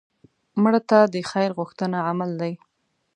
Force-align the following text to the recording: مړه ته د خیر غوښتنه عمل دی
مړه 0.61 0.81
ته 0.89 0.99
د 1.13 1.15
خیر 1.31 1.49
غوښتنه 1.57 1.97
عمل 2.09 2.31
دی 2.41 2.53